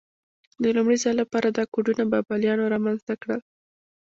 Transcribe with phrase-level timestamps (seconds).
[0.63, 3.41] د لومړي ځل لپاره دا کوډونه بابلیانو رامنځته کړل.